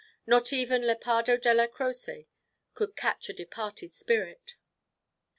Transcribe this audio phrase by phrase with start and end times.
[0.25, 2.25] Not even Lepardo Della Croce
[2.73, 4.55] could catch a departed spirit.